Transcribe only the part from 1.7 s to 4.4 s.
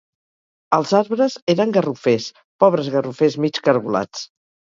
garrofers. pobres garrofers, mig cargolats